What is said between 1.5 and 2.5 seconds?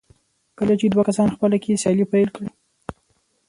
کې سیالي پيل کړي.